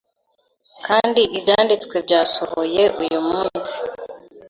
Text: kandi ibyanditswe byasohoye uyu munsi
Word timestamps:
kandi 0.87 1.21
ibyanditswe 1.37 1.95
byasohoye 2.05 2.83
uyu 3.01 3.19
munsi 3.29 3.75